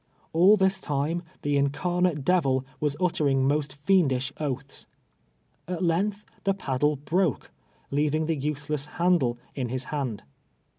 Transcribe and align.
All 0.33 0.57
this 0.57 0.79
time, 0.79 1.21
the 1.43 1.57
incarnate 1.57 2.25
devil 2.25 2.65
was 2.79 2.95
utter 2.99 3.27
ing 3.27 3.47
most 3.47 3.71
fiendish 3.71 4.33
oaths. 4.39 4.87
At 5.67 5.83
length 5.83 6.25
the 6.43 6.55
paddle 6.55 6.97
Ijroke, 6.97 7.49
leaving 7.91 8.25
the 8.25 8.35
useless 8.35 8.87
handle 8.97 9.37
in 9.53 9.69
his 9.69 9.83
hand. 9.93 10.23